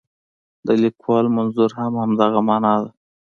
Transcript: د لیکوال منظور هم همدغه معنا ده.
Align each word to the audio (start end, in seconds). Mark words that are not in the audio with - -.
د 0.67 0.69
لیکوال 0.83 1.25
منظور 1.37 1.71
هم 1.79 1.93
همدغه 2.01 2.39
معنا 2.47 2.73
ده. 2.83 2.89